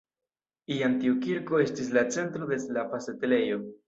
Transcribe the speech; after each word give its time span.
Iam 0.75 0.95
tiu 1.03 1.17
kirko 1.25 1.59
estis 1.65 1.91
la 1.97 2.03
centro 2.15 2.47
de 2.53 2.57
slava 2.65 3.01
setlejo. 3.09 3.61